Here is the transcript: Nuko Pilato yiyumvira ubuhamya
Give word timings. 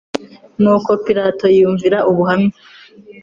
Nuko 0.61 0.91
Pilato 1.05 1.45
yiyumvira 1.55 1.97
ubuhamya 2.09 2.55